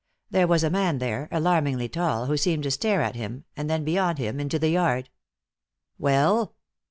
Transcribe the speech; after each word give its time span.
There 0.31 0.47
was 0.47 0.63
a 0.63 0.71
man 0.71 0.97
there, 0.97 1.27
alarmingly 1.31 1.87
tall, 1.87 2.25
who 2.25 2.35
seemed 2.35 2.63
to 2.63 2.71
stare 2.71 3.03
at 3.03 3.13
him, 3.15 3.43
and 3.55 3.69
then 3.69 3.83
beyond 3.83 4.17
him 4.17 4.39
into 4.39 4.57
the 4.57 4.69
yard. 4.69 5.11
"Well?" 5.99 6.55